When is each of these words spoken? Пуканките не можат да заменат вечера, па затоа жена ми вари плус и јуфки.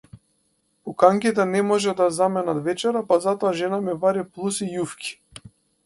Пуканките 0.87 1.45
не 1.51 1.61
можат 1.67 2.01
да 2.05 2.09
заменат 2.17 2.63
вечера, 2.71 3.05
па 3.13 3.21
затоа 3.29 3.55
жена 3.61 3.83
ми 3.87 3.99
вари 4.07 4.29
плус 4.33 4.63
и 4.71 4.73
јуфки. 4.79 5.17